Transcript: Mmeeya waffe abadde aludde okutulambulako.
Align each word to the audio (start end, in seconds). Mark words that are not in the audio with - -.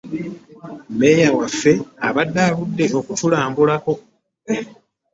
Mmeeya 0.89 1.29
waffe 1.37 1.73
abadde 2.07 2.39
aludde 2.47 2.85
okutulambulako. 2.99 3.93